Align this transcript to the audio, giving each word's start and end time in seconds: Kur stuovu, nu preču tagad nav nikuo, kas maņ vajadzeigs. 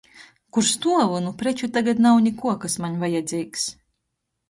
Kur 0.57 0.65
stuovu, 0.69 1.19
nu 1.27 1.35
preču 1.43 1.71
tagad 1.77 2.03
nav 2.07 2.19
nikuo, 2.31 2.57
kas 2.67 2.81
maņ 2.87 2.99
vajadzeigs. 3.07 3.73